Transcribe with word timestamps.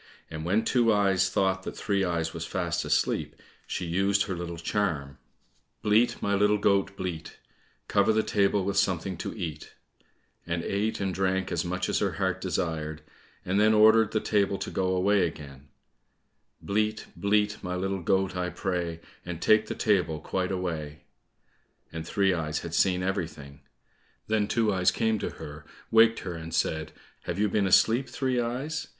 And 0.31 0.43
when 0.43 0.65
Two 0.65 0.91
eyes 0.91 1.29
thought 1.29 1.61
that 1.61 1.77
Three 1.77 2.03
eyes 2.03 2.33
was 2.33 2.43
fast 2.43 2.83
asleep, 2.83 3.35
she 3.67 3.85
used 3.85 4.23
her 4.23 4.33
little 4.35 4.57
charm, 4.57 5.19
"Bleat, 5.83 6.19
my 6.23 6.33
little 6.33 6.57
goat, 6.57 6.97
bleat, 6.97 7.37
Cover 7.87 8.11
the 8.11 8.23
table 8.23 8.65
with 8.65 8.77
something 8.77 9.15
to 9.17 9.37
eat," 9.37 9.75
and 10.47 10.63
ate 10.63 10.99
and 10.99 11.13
drank 11.13 11.51
as 11.51 11.63
much 11.63 11.87
as 11.87 11.99
her 11.99 12.13
heart 12.13 12.41
desired, 12.41 13.03
and 13.45 13.59
then 13.59 13.75
ordered 13.75 14.09
the 14.09 14.19
table 14.19 14.57
to 14.57 14.71
go 14.71 14.95
away 14.95 15.27
again, 15.27 15.67
"Bleat, 16.63 17.05
bleat, 17.15 17.59
my 17.61 17.75
little 17.75 18.01
goat, 18.01 18.35
I 18.35 18.49
pray, 18.49 19.01
And 19.23 19.39
take 19.39 19.67
the 19.67 19.75
table 19.75 20.19
quite 20.19 20.51
away," 20.51 21.03
and 21.91 22.07
Three 22.07 22.33
eyes 22.33 22.61
had 22.61 22.73
seen 22.73 23.03
everything. 23.03 23.61
Then 24.25 24.47
Two 24.47 24.73
eyes 24.73 24.89
came 24.89 25.19
to 25.19 25.29
her, 25.29 25.63
waked 25.91 26.21
her 26.21 26.33
and 26.33 26.55
said, 26.55 26.91
"Have 27.25 27.37
you 27.37 27.47
been 27.49 27.67
asleep, 27.67 28.09
Three 28.09 28.39
eyes? 28.41 28.87